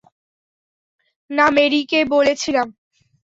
না, 1.29 1.45
মেরিকে 1.55 1.99
বলেছিলাম। 2.13 2.67